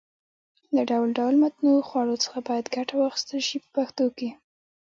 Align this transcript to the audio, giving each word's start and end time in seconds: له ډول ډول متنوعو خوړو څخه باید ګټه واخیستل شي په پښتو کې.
له 0.75 0.81
ډول 0.89 1.09
ډول 1.19 1.33
متنوعو 1.43 1.87
خوړو 1.87 2.21
څخه 2.23 2.39
باید 2.47 2.65
ګټه 2.75 2.93
واخیستل 2.97 3.39
شي 3.47 3.57
په 3.61 3.67
پښتو 3.75 4.05
کې. 4.17 4.29